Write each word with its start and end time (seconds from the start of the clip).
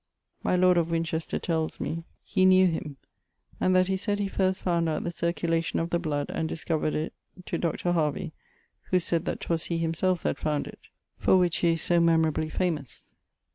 My 0.41 0.55
lord 0.55 0.77
of 0.79 0.89
Winchester 0.89 1.37
tells 1.37 1.79
me 1.79 2.05
he 2.23 2.43
knew 2.43 2.65
him, 2.65 2.97
and 3.59 3.75
that 3.75 3.85
he 3.85 3.95
saide 3.95 4.17
he 4.17 4.27
first 4.27 4.65
fownd 4.65 4.89
out 4.89 5.03
the 5.03 5.11
cerculation 5.11 5.79
of 5.79 5.91
the 5.91 5.99
blood, 5.99 6.31
and 6.33 6.49
discover'd 6.49 6.95
it 6.95 7.13
Doʳ 7.43 7.93
Haruie 7.93 8.31
(who 8.89 8.97
said 8.97 9.25
that 9.25 9.39
'twas 9.41 9.65
he 9.65 9.77
(himselfe) 9.77 10.23
that 10.23 10.39
found 10.39 10.65
it), 10.65 10.79
for 11.19 11.37
which 11.37 11.57
he 11.57 11.73
is 11.73 11.83
so 11.83 11.99
memorably 11.99 12.49
famose. 12.49 13.13